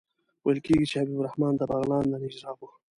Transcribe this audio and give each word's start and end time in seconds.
ویل 0.45 0.59
کېږي 0.65 0.85
چې 0.89 0.95
حبیب 1.01 1.17
الرحمن 1.19 1.53
د 1.57 1.61
بغلان 1.69 2.03
د 2.11 2.13
نجراب 2.23 2.57
وو. 2.59 2.69